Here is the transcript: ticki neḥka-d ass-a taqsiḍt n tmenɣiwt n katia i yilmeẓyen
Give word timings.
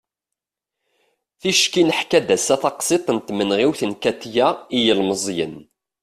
ticki 1.39 1.83
neḥka-d 1.83 2.29
ass-a 2.35 2.55
taqsiḍt 2.61 3.07
n 3.15 3.17
tmenɣiwt 3.27 3.81
n 3.85 3.91
katia 4.03 4.47
i 4.77 4.77
yilmeẓyen 4.85 5.55